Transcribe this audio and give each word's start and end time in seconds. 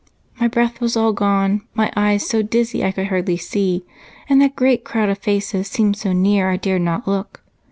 My 0.39 0.47
breath 0.47 0.81
was 0.81 0.97
all 0.97 1.13
gone, 1.13 1.61
my 1.75 1.93
eyes 1.95 2.27
so 2.27 2.41
dizzy 2.41 2.83
I 2.83 2.91
could 2.91 3.09
hardly 3.09 3.37
see, 3.37 3.85
and 4.27 4.41
that 4.41 4.55
great 4.55 4.83
crowd 4.83 5.09
of 5.09 5.19
faces 5.19 5.67
seemed 5.67 5.95
so 5.95 6.11
near, 6.11 6.49
I 6.49 6.57
dared 6.57 6.81
not 6.81 7.07
look. 7.07 7.43